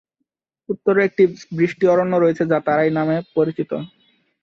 উত্তরের 0.69 1.07
একটি 1.07 1.23
বৃষ্টি 1.57 1.83
অরণ্য 1.87 2.13
রয়েছে, 2.17 2.43
যা 2.51 2.57
তারাই 2.67 2.91
নামে 2.97 3.17
পরিচিত। 3.35 3.71